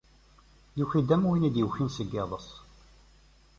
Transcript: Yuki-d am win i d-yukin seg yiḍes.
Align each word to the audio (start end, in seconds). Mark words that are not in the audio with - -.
Yuki-d 0.77 1.09
am 1.15 1.23
win 1.27 1.47
i 1.49 1.51
d-yukin 1.53 1.89
seg 1.95 2.07
yiḍes. 2.13 2.47